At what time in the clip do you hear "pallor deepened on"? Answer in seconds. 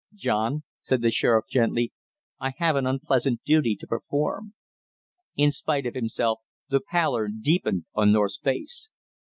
6.81-8.11